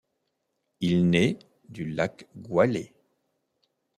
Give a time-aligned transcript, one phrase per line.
[0.79, 1.37] Il naît
[1.69, 2.95] du lac Goillet.